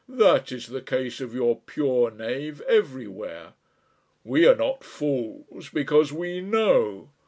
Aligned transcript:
"That 0.09 0.51
is 0.51 0.65
the 0.65 0.81
case 0.81 1.21
of 1.21 1.31
your 1.35 1.57
pure 1.59 2.09
knave 2.09 2.59
everywhere. 2.61 3.53
We 4.23 4.47
are 4.47 4.55
not 4.55 4.83
fools 4.83 5.69
because 5.69 6.11
we 6.11 6.41
know. 6.41 7.09